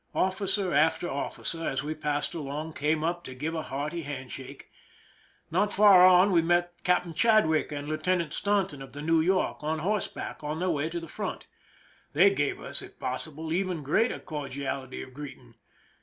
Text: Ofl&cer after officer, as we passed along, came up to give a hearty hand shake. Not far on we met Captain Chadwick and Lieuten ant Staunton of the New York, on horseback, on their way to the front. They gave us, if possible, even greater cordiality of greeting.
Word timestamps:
Ofl&cer 0.15 0.73
after 0.73 1.07
officer, 1.07 1.63
as 1.63 1.83
we 1.83 1.93
passed 1.93 2.33
along, 2.33 2.73
came 2.73 3.03
up 3.03 3.23
to 3.23 3.35
give 3.35 3.53
a 3.53 3.61
hearty 3.61 4.01
hand 4.01 4.31
shake. 4.31 4.71
Not 5.51 5.71
far 5.71 6.03
on 6.03 6.31
we 6.31 6.41
met 6.41 6.73
Captain 6.83 7.13
Chadwick 7.13 7.71
and 7.71 7.87
Lieuten 7.87 8.19
ant 8.19 8.33
Staunton 8.33 8.81
of 8.81 8.93
the 8.93 9.03
New 9.03 9.21
York, 9.21 9.63
on 9.63 9.77
horseback, 9.77 10.43
on 10.43 10.57
their 10.57 10.71
way 10.71 10.89
to 10.89 10.99
the 10.99 11.07
front. 11.07 11.45
They 12.13 12.33
gave 12.33 12.59
us, 12.59 12.81
if 12.81 12.97
possible, 12.99 13.53
even 13.53 13.83
greater 13.83 14.17
cordiality 14.17 15.03
of 15.03 15.13
greeting. 15.13 15.53